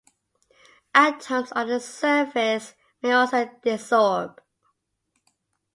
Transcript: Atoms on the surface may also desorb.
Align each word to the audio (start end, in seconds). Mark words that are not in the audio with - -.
Atoms 0.95 1.51
on 1.51 1.67
the 1.67 1.79
surface 1.79 2.73
may 3.03 3.11
also 3.11 3.45
desorb. 3.63 4.39